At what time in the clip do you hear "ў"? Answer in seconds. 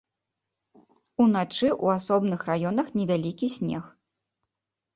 1.83-1.87